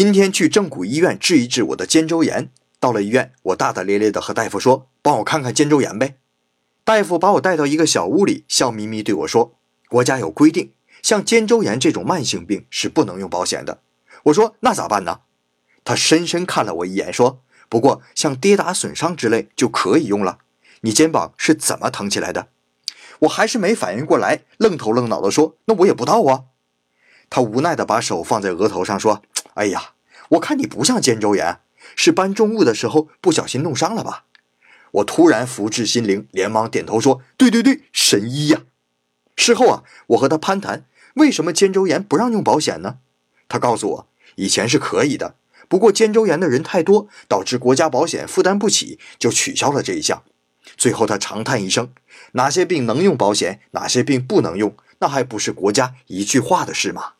[0.00, 2.52] 今天去正骨医院治一治我的肩周炎。
[2.78, 6.18] 到了医院，我大大咧咧地和大夫说：“帮我看看肩周炎呗。”
[6.86, 9.56] 大夫把我带到一个小屋里，笑眯眯对我说
[9.90, 10.72] ：“国家有规定，
[11.02, 13.80] 像肩周炎这种慢性病是不能用保险的。”
[14.26, 15.22] 我说：“那咋办呢？”
[15.82, 20.38] 他深深看了我一眼，说：“不过像跌打损伤之类就可以用了。
[20.82, 22.50] 你肩膀是怎么疼起来的？”
[23.22, 26.44] 我还是没反应过来，愣头愣脑地说：“那我也不知道啊。”
[27.28, 29.22] 他无奈地把手放在额头上说
[29.58, 29.94] ：“哎呀，
[30.30, 31.60] 我看你不像肩周炎。”
[31.96, 34.24] 是搬重物的时候不小心弄伤了吧？
[34.92, 38.62] 我突然福至心灵，连忙点头说：“对对对，神医呀！”
[39.36, 42.98] 事后啊，我和他攀谈，为什么肩周炎不让用保险呢？
[43.48, 45.34] 他告诉我，以前是可以的，
[45.66, 50.22] 不过肩周炎的人太多，导致国家保险负担不起，就取消了这一项。
[50.76, 51.90] 最后他长叹一声
[52.32, 57.14] ：“哪些病能用保险，哪些病不能用，那还不是国家一句话的事吗？”